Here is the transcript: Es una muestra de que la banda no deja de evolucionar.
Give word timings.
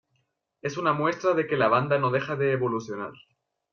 Es 0.63 0.77
una 0.77 0.93
muestra 0.93 1.35
de 1.35 1.45
que 1.45 1.55
la 1.57 1.67
banda 1.67 1.99
no 1.99 2.09
deja 2.09 2.35
de 2.35 2.53
evolucionar. 2.53 3.11